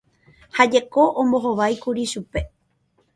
Ha 0.55 0.63
jeko 0.75 1.03
ombohováikuri 1.21 2.03
chupe 2.11 2.39